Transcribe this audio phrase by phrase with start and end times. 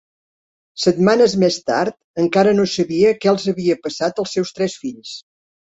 [0.85, 5.19] Setmanes més tard, encara no sabia què els havia passat als seus tres fills.